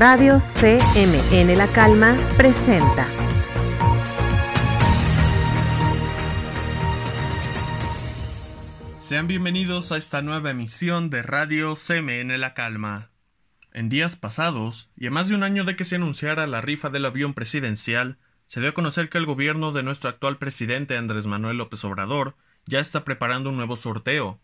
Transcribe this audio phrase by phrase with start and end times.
[0.00, 3.04] Radio CMN La Calma presenta.
[8.96, 13.10] Sean bienvenidos a esta nueva emisión de Radio CMN La Calma.
[13.72, 16.90] En días pasados, y a más de un año de que se anunciara la rifa
[16.90, 21.26] del avión presidencial, se dio a conocer que el gobierno de nuestro actual presidente Andrés
[21.26, 22.36] Manuel López Obrador
[22.66, 24.40] ya está preparando un nuevo sorteo.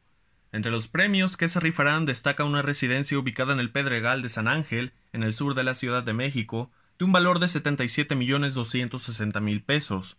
[0.54, 4.46] Entre los premios que se rifarán destaca una residencia ubicada en el Pedregal de San
[4.46, 8.54] Ángel, en el sur de la Ciudad de México, de un valor de 77 millones
[8.54, 10.16] 260 mil pesos.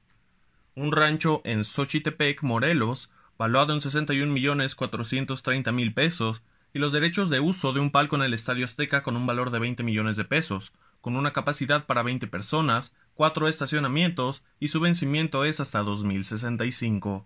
[0.76, 6.42] Un rancho en Xochitepec, Morelos, valuado en 61 millones 430 mil pesos,
[6.74, 9.52] y los derechos de uso de un palco en el Estadio Azteca con un valor
[9.52, 14.82] de 20 millones de pesos, con una capacidad para 20 personas, cuatro estacionamientos y su
[14.82, 17.26] vencimiento es hasta 2065.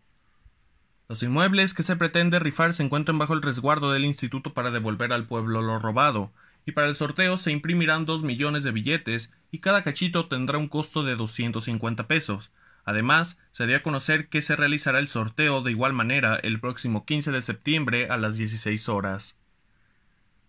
[1.09, 5.11] Los inmuebles que se pretende rifar se encuentran bajo el resguardo del instituto para devolver
[5.11, 6.31] al pueblo lo robado,
[6.65, 10.69] y para el sorteo se imprimirán dos millones de billetes y cada cachito tendrá un
[10.69, 12.51] costo de 250 pesos.
[12.85, 17.05] Además, se dio a conocer que se realizará el sorteo de igual manera el próximo
[17.05, 19.37] 15 de septiembre a las 16 horas.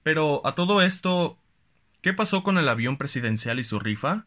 [0.04, 1.40] Pero a todo esto,
[2.00, 4.24] ¿Qué pasó con el avión presidencial y su rifa?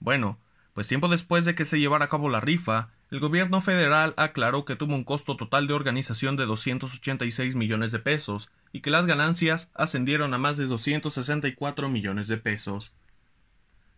[0.00, 0.38] Bueno,
[0.74, 4.64] pues tiempo después de que se llevara a cabo la rifa, el gobierno federal aclaró
[4.64, 9.06] que tuvo un costo total de organización de 286 millones de pesos y que las
[9.06, 12.92] ganancias ascendieron a más de 264 millones de pesos.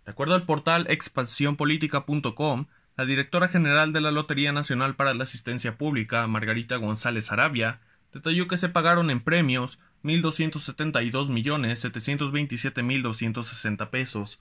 [0.06, 5.76] De acuerdo al portal expansiónpolítica.com, la directora general de la Lotería Nacional para la Asistencia
[5.76, 7.80] Pública, Margarita González Arabia,
[8.12, 11.84] detalló que se pagaron en premios 1.272 millones
[13.90, 14.40] pesos.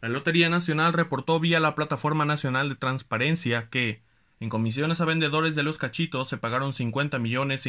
[0.00, 4.02] La Lotería Nacional reportó vía la Plataforma Nacional de Transparencia que,
[4.40, 7.64] en comisiones a vendedores de los cachitos se pagaron 50 millones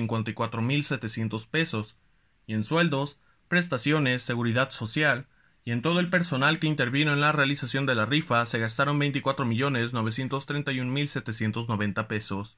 [1.48, 1.96] pesos,
[2.46, 3.18] y en sueldos,
[3.48, 5.28] prestaciones, seguridad social,
[5.64, 9.00] y en todo el personal que intervino en la realización de la rifa se gastaron
[9.00, 9.92] 24 millones
[12.08, 12.58] pesos.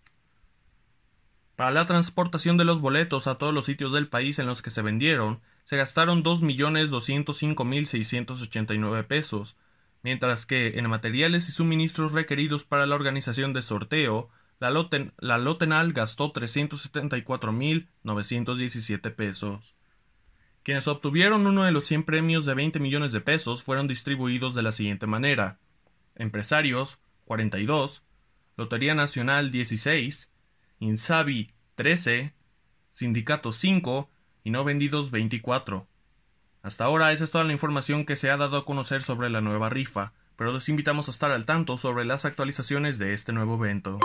[1.60, 4.70] Para la transportación de los boletos a todos los sitios del país en los que
[4.70, 9.58] se vendieron, se gastaron 2.205.689 pesos,
[10.02, 14.72] mientras que en materiales y suministros requeridos para la organización de sorteo, la,
[15.38, 19.76] Lotenal gastó 374.917 pesos.
[20.64, 24.64] Quienes obtuvieron uno de los 100 premios de 20 millones de pesos fueron distribuidos de
[24.64, 25.60] la siguiente manera:
[26.16, 28.04] Empresarios 42,
[28.56, 30.30] Lotería Nacional 16,
[30.82, 32.34] Insabi 13,
[32.90, 34.10] Sindicato 5
[34.46, 35.88] y no vendidos 24.
[36.62, 39.42] Hasta ahora esa es toda la información que se ha dado a conocer sobre la
[39.42, 43.56] nueva rifa, pero los invitamos a estar al tanto sobre las actualizaciones de este nuevo
[43.56, 44.00] evento.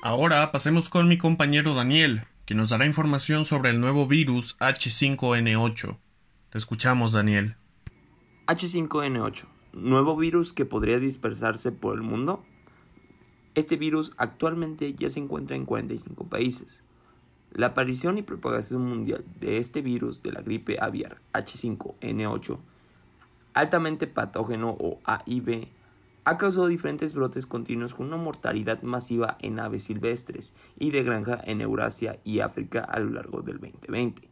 [0.00, 5.98] Ahora pasemos con mi compañero Daniel, que nos dará información sobre el nuevo virus H5N8.
[6.48, 7.56] Te escuchamos, Daniel.
[8.46, 12.46] H5N8, nuevo virus que podría dispersarse por el mundo.
[13.56, 16.84] Este virus actualmente ya se encuentra en 45 países.
[17.52, 22.58] La aparición y propagación mundial de este virus de la gripe aviar H5N8,
[23.54, 25.68] altamente patógeno o AIV,
[26.26, 31.40] ha causado diferentes brotes continuos con una mortalidad masiva en aves silvestres y de granja
[31.42, 34.28] en Eurasia y África a lo largo del 2020.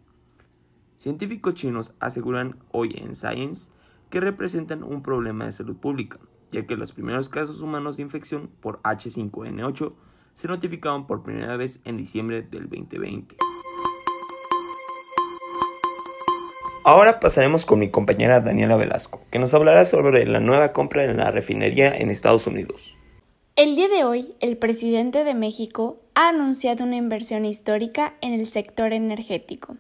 [0.97, 3.73] Científicos chinos aseguran hoy en Science
[4.11, 6.19] que representan un problema de salud pública,
[6.55, 9.95] ya que los primeros casos humanos de infección por H5N8
[10.35, 13.37] se notificaron por primera vez en diciembre del 2020.
[16.85, 21.17] Ahora pasaremos con mi compañera Daniela Velasco, que nos hablará sobre la nueva compra en
[21.17, 22.95] la refinería en Estados Unidos.
[23.57, 28.47] El día de hoy, el presidente de México ha anunciado una inversión histórica en el
[28.47, 29.77] sector energético.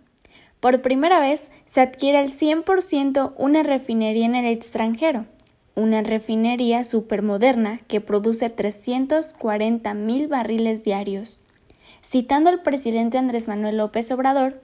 [0.60, 5.26] Por primera vez se adquiere al 100% una refinería en el extranjero,
[5.74, 11.40] una refinería supermoderna que produce 340 mil barriles diarios.
[12.02, 14.60] Citando al presidente Andrés Manuel López Obrador,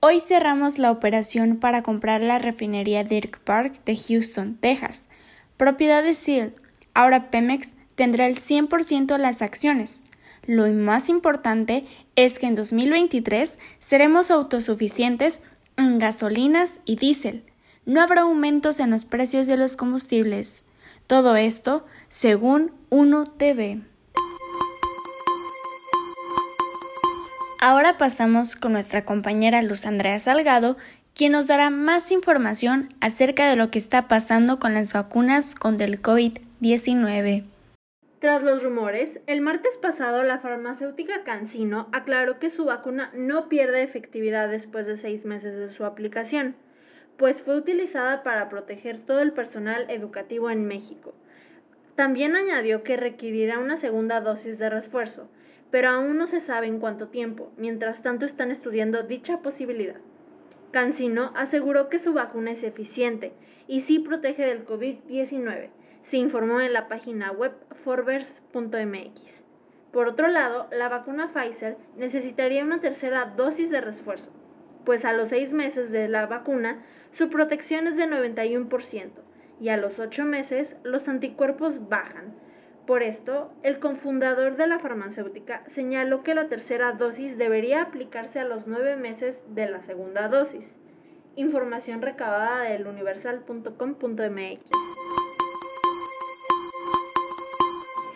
[0.00, 5.08] hoy cerramos la operación para comprar la refinería Dirk Park de Houston, Texas,
[5.56, 6.54] propiedad de SEAL.
[6.94, 10.04] Ahora Pemex tendrá el 100% de las acciones.
[10.44, 11.84] Lo más importante
[12.16, 15.40] es que en 2023 seremos autosuficientes
[15.76, 17.44] en gasolinas y diésel
[17.84, 20.64] no habrá aumentos en los precios de los combustibles.
[21.06, 23.82] Todo esto según 1TV.
[27.60, 30.76] Ahora pasamos con nuestra compañera Luz Andrea Salgado,
[31.14, 35.86] quien nos dará más información acerca de lo que está pasando con las vacunas contra
[35.86, 37.44] el COVID-19.
[38.18, 43.82] Tras los rumores, el martes pasado la farmacéutica Cancino aclaró que su vacuna no pierde
[43.82, 46.54] efectividad después de seis meses de su aplicación,
[47.16, 51.14] pues fue utilizada para proteger todo el personal educativo en México.
[51.94, 55.28] También añadió que requerirá una segunda dosis de refuerzo,
[55.70, 60.00] pero aún no se sabe en cuánto tiempo, mientras tanto están estudiando dicha posibilidad.
[60.70, 63.32] Cancino aseguró que su vacuna es eficiente
[63.66, 65.68] y sí protege del COVID-19
[66.04, 67.52] se informó en la página web
[67.84, 69.42] forbes.mx.
[69.92, 74.30] Por otro lado, la vacuna Pfizer necesitaría una tercera dosis de refuerzo,
[74.84, 76.82] pues a los seis meses de la vacuna
[77.12, 79.10] su protección es de 91%
[79.60, 82.34] y a los ocho meses los anticuerpos bajan.
[82.86, 88.44] Por esto, el confundador de la farmacéutica señaló que la tercera dosis debería aplicarse a
[88.44, 90.64] los nueve meses de la segunda dosis.
[91.36, 94.60] Información recabada del universal.com.mx.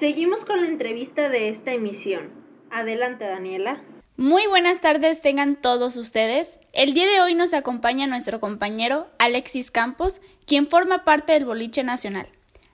[0.01, 2.31] Seguimos con la entrevista de esta emisión.
[2.71, 3.81] Adelante, Daniela.
[4.19, 6.59] Muy buenas tardes tengan todos ustedes.
[6.73, 11.85] El día de hoy nos acompaña nuestro compañero Alexis Campos, quien forma parte del Boliche
[11.85, 12.27] Nacional.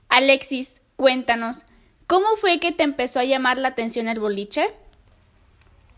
[0.09, 1.67] Alexis, cuéntanos,
[2.07, 4.73] ¿cómo fue que te empezó a llamar la atención el boliche?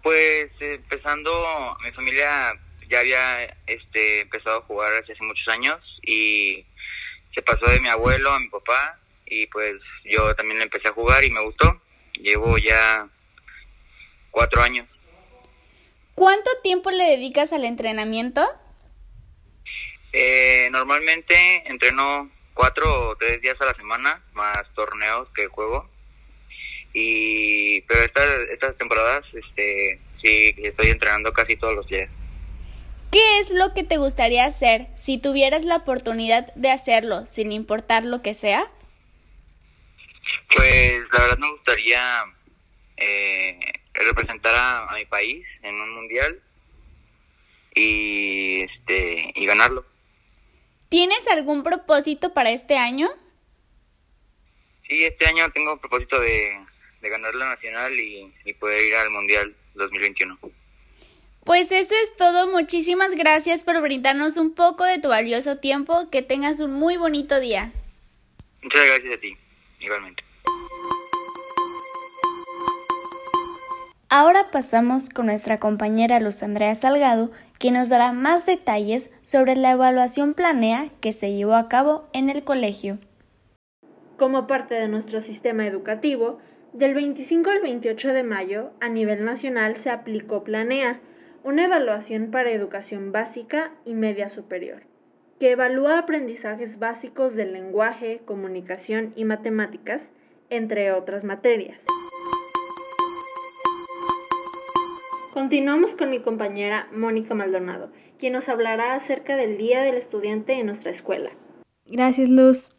[0.02, 2.54] Pues empezando, mi familia
[2.88, 6.64] ya había este, empezado a jugar hace muchos años y
[7.34, 9.74] se pasó de mi abuelo a mi papá y pues
[10.06, 11.82] yo también empecé a jugar y me gustó.
[12.14, 13.06] Llevo ya
[14.30, 14.88] cuatro años.
[16.14, 18.46] ¿Cuánto tiempo le dedicas al entrenamiento?
[20.12, 21.34] Eh, normalmente
[21.66, 25.90] entreno cuatro o tres días a la semana, más torneos que juego.
[26.92, 32.08] Y pero estas estas temporadas, este, sí estoy entrenando casi todos los días.
[33.10, 38.04] ¿Qué es lo que te gustaría hacer si tuvieras la oportunidad de hacerlo, sin importar
[38.04, 38.70] lo que sea?
[40.54, 42.24] Pues la verdad me gustaría
[42.96, 43.58] eh,
[43.94, 46.40] representar a, mi país en un mundial
[47.74, 49.84] y este y ganarlo.
[50.88, 53.10] ¿Tienes algún propósito para este año?
[54.88, 56.52] Sí, este año tengo propósito de,
[57.02, 60.38] ganar la nacional y, y poder ir al mundial 2021.
[61.44, 62.50] Pues eso es todo.
[62.50, 66.08] Muchísimas gracias por brindarnos un poco de tu valioso tiempo.
[66.10, 67.70] Que tengas un muy bonito día.
[68.62, 69.36] Muchas gracias a ti,
[69.80, 70.24] igualmente.
[74.16, 79.72] Ahora pasamos con nuestra compañera Luz Andrea Salgado, que nos dará más detalles sobre la
[79.72, 82.98] evaluación planea que se llevó a cabo en el colegio.
[84.16, 86.38] Como parte de nuestro sistema educativo,
[86.72, 91.00] del 25 al 28 de mayo, a nivel nacional se aplicó Planea,
[91.42, 94.82] una evaluación para educación básica y media superior,
[95.40, 100.02] que evalúa aprendizajes básicos del lenguaje, comunicación y matemáticas,
[100.50, 101.80] entre otras materias.
[105.34, 107.90] Continuamos con mi compañera Mónica Maldonado,
[108.20, 111.32] quien nos hablará acerca del Día del Estudiante en nuestra escuela.
[111.86, 112.70] Gracias, Luz.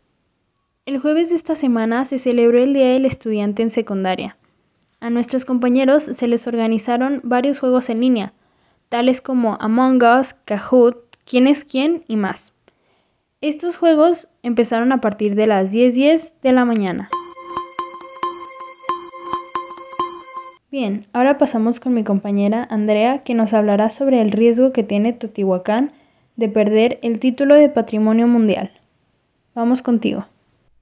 [0.85, 4.37] El jueves de esta semana se celebró el Día del Estudiante en secundaria.
[5.01, 8.31] A nuestros compañeros se les organizaron varios juegos en línea,
[8.87, 12.53] tales como Among Us, Kahoot, Quién es quién y más.
[13.41, 17.09] Estos juegos empezaron a partir de las 10:10 de la mañana.
[20.77, 25.13] Bien, ahora pasamos con mi compañera Andrea, que nos hablará sobre el riesgo que tiene
[25.13, 25.93] Teotihuacán
[26.35, 28.73] de perder el título de Patrimonio Mundial.
[29.53, 30.27] Vamos contigo.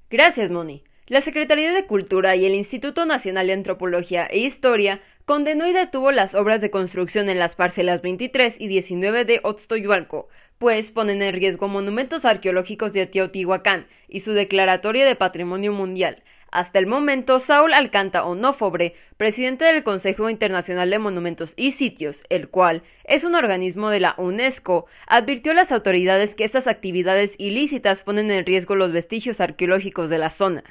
[0.09, 0.81] Gracias, Moni.
[1.05, 6.11] La Secretaría de Cultura y el Instituto Nacional de Antropología e Historia condenó y detuvo
[6.11, 11.35] las obras de construcción en las parcelas 23 y 19 de Otztoyualco, pues ponen en
[11.35, 16.23] riesgo monumentos arqueológicos de Teotihuacán y su declaratoria de Patrimonio Mundial,
[16.53, 22.47] hasta el momento, Saúl Alcanta Onófobre, presidente del Consejo Internacional de Monumentos y Sitios, el
[22.47, 28.03] cual es un organismo de la UNESCO, advirtió a las autoridades que estas actividades ilícitas
[28.03, 30.63] ponen en riesgo los vestigios arqueológicos de la zona.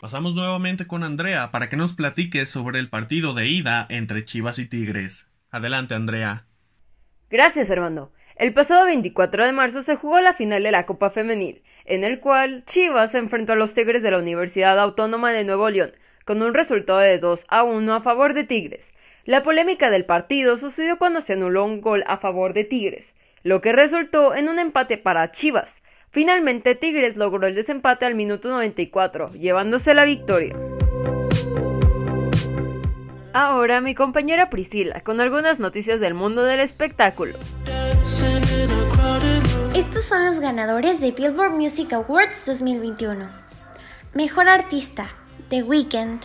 [0.00, 4.58] Pasamos nuevamente con Andrea para que nos platique sobre el partido de ida entre Chivas
[4.58, 5.30] y Tigres.
[5.50, 6.46] Adelante, Andrea.
[7.28, 8.10] Gracias, hermano.
[8.36, 12.20] El pasado 24 de marzo se jugó la final de la Copa Femenil, en el
[12.20, 15.92] cual Chivas se enfrentó a los Tigres de la Universidad Autónoma de Nuevo León,
[16.24, 18.92] con un resultado de 2 a 1 a favor de Tigres.
[19.24, 23.60] La polémica del partido sucedió cuando se anuló un gol a favor de Tigres, lo
[23.60, 25.80] que resultó en un empate para Chivas.
[26.10, 30.56] Finalmente Tigres logró el desempate al minuto 94, llevándose la victoria.
[33.32, 37.38] Ahora mi compañera Priscila con algunas noticias del mundo del espectáculo.
[39.74, 43.30] Estos son los ganadores de Billboard Music Awards 2021.
[44.12, 45.08] Mejor Artista,
[45.48, 46.20] The Weeknd.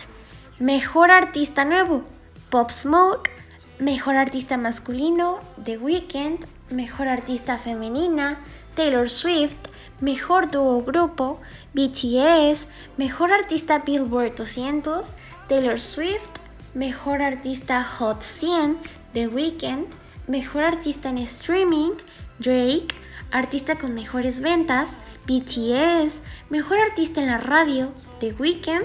[0.58, 2.04] Mejor Artista Nuevo,
[2.50, 3.30] Pop Smoke.
[3.78, 6.46] Mejor Artista Masculino, The Weeknd.
[6.70, 8.40] Mejor Artista Femenina,
[8.74, 9.68] Taylor Swift.
[10.00, 11.40] Mejor Dúo Grupo,
[11.74, 12.66] BTS.
[12.96, 15.14] Mejor Artista Billboard 200,
[15.48, 16.40] Taylor Swift.
[16.74, 18.78] Mejor Artista Hot 100,
[19.12, 19.97] The Weeknd.
[20.28, 21.92] Mejor Artista en Streaming,
[22.38, 22.88] Drake.
[23.30, 28.84] Artista con mejores ventas, BTS, Mejor Artista en la radio, The Weeknd,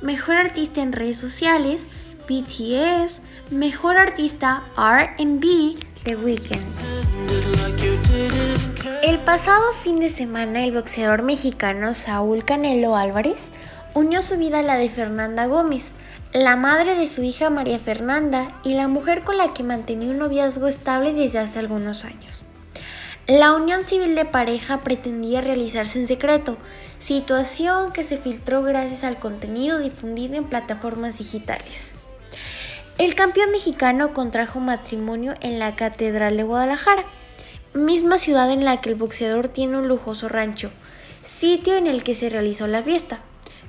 [0.00, 1.90] Mejor Artista en redes sociales,
[2.26, 6.58] BTS, Mejor Artista RB, The Weeknd.
[9.02, 13.50] El pasado fin de semana el boxeador mexicano Saúl Canelo Álvarez
[13.94, 15.92] unió su vida a la de Fernanda Gómez,
[16.32, 20.18] la madre de su hija María Fernanda y la mujer con la que mantenía un
[20.18, 22.44] noviazgo estable desde hace algunos años.
[23.26, 26.58] La unión civil de pareja pretendía realizarse en secreto,
[26.98, 31.94] situación que se filtró gracias al contenido difundido en plataformas digitales.
[32.98, 37.04] El campeón mexicano contrajo matrimonio en la Catedral de Guadalajara,
[37.72, 40.70] misma ciudad en la que el boxeador tiene un lujoso rancho,
[41.22, 43.20] sitio en el que se realizó la fiesta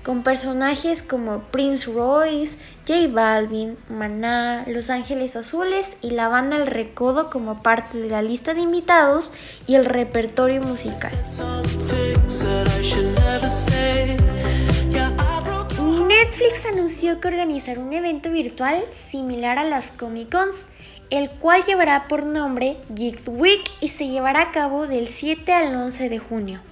[0.03, 6.67] con personajes como Prince Royce, J Balvin, Maná, Los Ángeles Azules y la banda El
[6.67, 9.33] Recodo como parte de la lista de invitados
[9.67, 11.11] y el repertorio musical.
[16.07, 20.65] Netflix anunció que organizará un evento virtual similar a las Comic Cons,
[21.09, 25.75] el cual llevará por nombre Geek Week y se llevará a cabo del 7 al
[25.75, 26.68] 11 de junio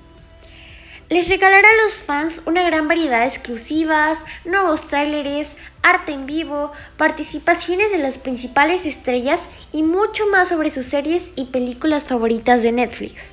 [1.10, 6.72] les regalará a los fans una gran variedad de exclusivas, nuevos tráileres, arte en vivo,
[6.98, 12.74] participaciones de las principales estrellas y mucho más sobre sus series y películas favoritas de
[12.74, 13.32] Netflix.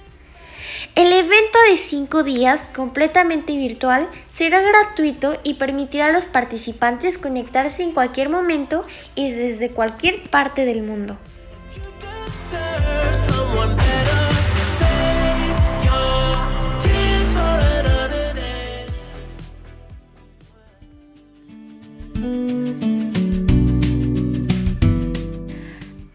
[0.94, 7.82] El evento de 5 días, completamente virtual, será gratuito y permitirá a los participantes conectarse
[7.82, 8.84] en cualquier momento
[9.16, 11.18] y desde cualquier parte del mundo.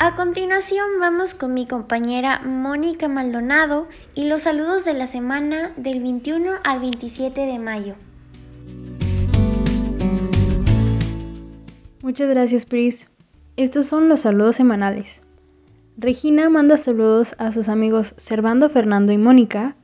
[0.10, 6.02] A continuación vamos con mi compañera Mónica Maldonado y los saludos de la semana del
[6.02, 7.94] 21 al 27 de mayo.
[12.02, 13.08] Muchas gracias, Pris.
[13.56, 15.22] Estos son los saludos semanales.
[15.96, 19.76] Regina manda saludos a sus amigos Servando, Fernando y Mónica.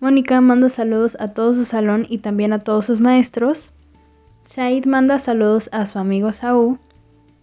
[0.00, 3.72] Mónica manda saludos a todo su salón y también a todos sus maestros.
[4.46, 6.80] Said manda saludos a su amigo Saúl.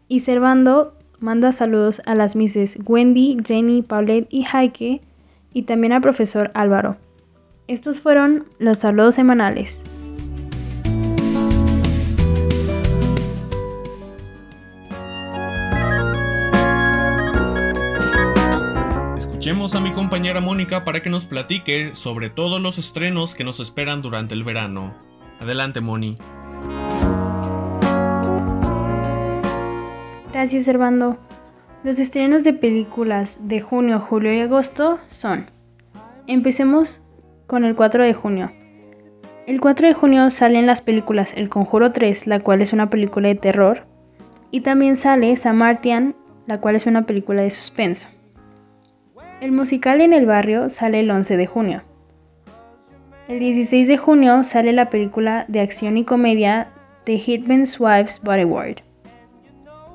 [0.09, 5.01] Y Servando manda saludos a las Misses Wendy, Jenny, Paulette y Heike
[5.53, 6.97] y también al profesor Álvaro.
[7.67, 9.83] Estos fueron los saludos semanales.
[19.17, 23.59] Escuchemos a mi compañera Mónica para que nos platique sobre todos los estrenos que nos
[23.59, 24.93] esperan durante el verano.
[25.39, 26.15] Adelante, Moni.
[30.37, 31.17] Gracias, Servando.
[31.83, 35.49] Los estrenos de películas de junio, julio y agosto son.
[36.27, 37.01] Empecemos
[37.47, 38.51] con el 4 de junio.
[39.47, 43.29] El 4 de junio salen las películas El Conjuro 3, la cual es una película
[43.29, 43.87] de terror,
[44.51, 46.13] y también sale Samartian,
[46.45, 48.07] la cual es una película de suspenso.
[49.41, 51.81] El musical en el barrio sale el 11 de junio.
[53.27, 56.67] El 16 de junio sale la película de acción y comedia
[57.05, 58.86] The Hitman's Wife's Bodyguard.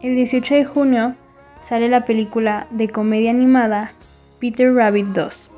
[0.03, 1.15] El 18 de junio
[1.63, 3.93] sale la película de comedia animada
[4.41, 5.51] Peter Rabbit 2.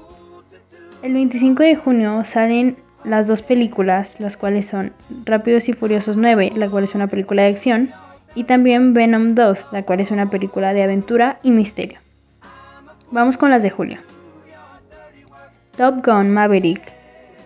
[1.03, 4.93] El 25 de junio salen las dos películas, las cuales son
[5.25, 7.91] Rápidos y Furiosos 9, la cual es una película de acción,
[8.35, 12.01] y también Venom 2, la cual es una película de aventura y misterio.
[13.11, 13.97] Vamos con las de julio.
[15.75, 16.93] Top Gun Maverick,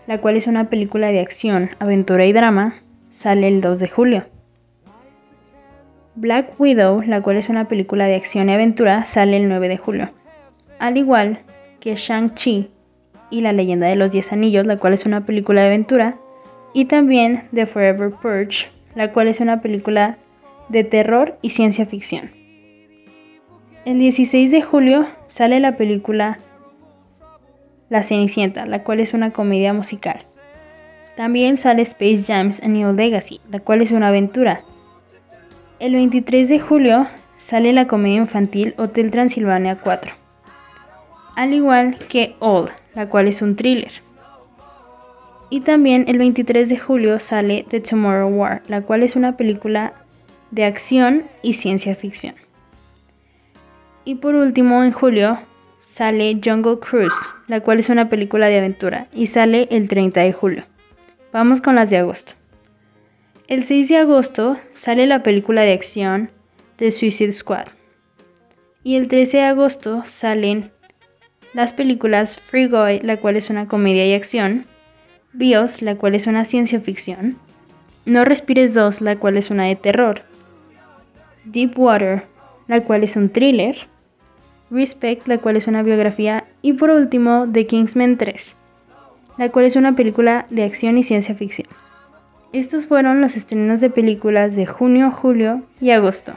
[0.09, 2.75] la cual es una película de acción, aventura y drama,
[3.13, 4.25] sale el 2 de julio.
[6.21, 9.77] Black Widow, la cual es una película de acción y aventura, sale el 9 de
[9.79, 10.11] julio.
[10.81, 11.39] Al igual
[11.79, 12.71] que Shang-Chi
[13.31, 16.17] y La leyenda de los Diez Anillos, la cual es una película de aventura,
[16.73, 20.19] y también The Forever Purge, la cual es una película
[20.69, 22.33] de terror y ciencia ficción.
[23.85, 26.41] El 16 de julio sale la película
[27.91, 30.19] La Cenicienta, la cual es una comedia musical.
[31.17, 34.65] También sale Space Jams A New Legacy, la cual es una aventura.
[35.81, 37.07] El 23 de julio
[37.39, 40.13] sale la comedia infantil Hotel Transilvania 4,
[41.37, 43.93] al igual que All, la cual es un thriller.
[45.51, 49.93] Y también el 23 de julio sale The Tomorrow War, la cual es una película
[50.51, 52.35] de acción y ciencia ficción.
[54.05, 55.39] Y por último, en julio
[55.85, 60.33] sale Jungle Cruise, la cual es una película de aventura y sale el 30 de
[60.33, 60.65] julio.
[61.33, 62.38] Vamos con las de agosto.
[63.49, 66.31] El 6 de agosto sale la película de acción
[66.77, 67.69] The Suicide Squad.
[68.85, 70.71] Y el 13 de agosto salen
[71.55, 74.67] las películas Free Guy, la cual es una comedia y acción,
[75.33, 77.39] Bios, la cual es una ciencia ficción,
[78.05, 80.25] No Respires 2, la cual es una de terror,
[81.47, 82.25] Deep Water,
[82.67, 83.79] la cual es un thriller,
[84.71, 88.57] Respect, la cual es una biografía, y por último The Kingsman 3,
[89.39, 91.69] la cual es una película de acción y ciencia ficción.
[92.55, 96.33] Estos fueron los estrenos de películas de junio, julio y agosto.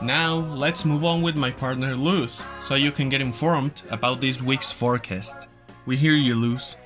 [0.00, 4.40] Now, let's move on with my partner Luz, so you can get informed about this
[4.40, 5.48] week's forecast.
[5.84, 6.78] We hear you, Luz.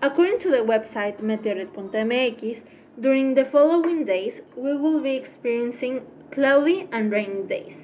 [0.00, 2.60] According to the website meteorit.mx,
[3.00, 6.00] during the following days, we will be experiencing
[6.32, 7.74] cloudy and rainy days,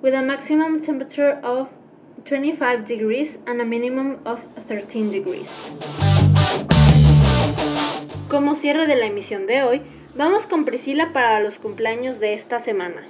[0.00, 1.68] with a maximum temperature of
[2.24, 5.48] 25 degrees and a minimum of 13 degrees.
[8.28, 9.82] Como cierre de la emisión de hoy,
[10.16, 13.04] vamos con Priscila para los cumpleaños de esta semana.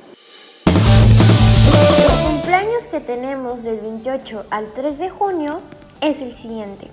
[0.66, 5.62] El cumpleaños que tenemos del 28 al 3 de junio
[6.00, 6.88] es el siguiente.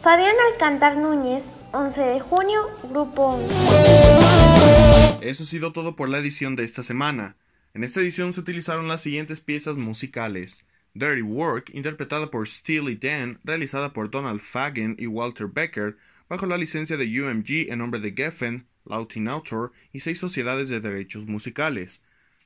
[0.00, 3.54] Fabián Alcantar Núñez, 11 de junio, Grupo 11.
[5.20, 7.36] Eso ha sido todo por la edición de esta semana.
[7.74, 10.64] En esta edición se utilizaron las siguientes piezas musicales.
[10.94, 15.96] Dirty Work, interpretada por Steely Dan, realizada por Donald Fagen y Walter Becker,
[16.28, 20.80] bajo la licencia de UMG en nombre de Geffen, Lautin Autor y seis sociedades de
[20.80, 22.00] derechos musicales.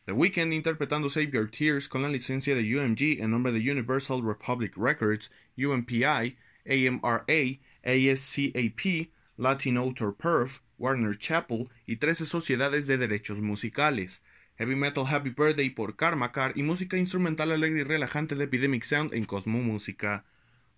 [0.07, 4.23] The Weeknd interpretando Save Your Tears con la licencia de UMG en nombre de Universal
[4.23, 13.39] Republic Records, UMPI, AMRA, ASCAP, Latin Autor Perf, Warner Chappell y 13 sociedades de derechos
[13.39, 14.23] musicales.
[14.59, 19.15] Heavy Metal Happy Birthday por Karmakar y música instrumental alegre y relajante de Epidemic Sound
[19.15, 20.25] en Cosmo Música.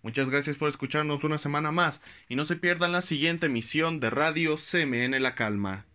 [0.01, 4.09] Muchas gracias por escucharnos una semana más y no se pierdan la siguiente emisión de
[4.09, 5.85] Radio CMN La Calma.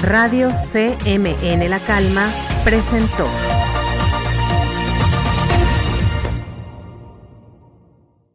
[0.00, 2.32] Radio CMN La Calma
[2.64, 3.28] presentó.